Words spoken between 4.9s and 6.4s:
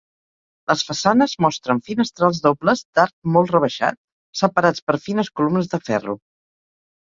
fines columnes de ferro.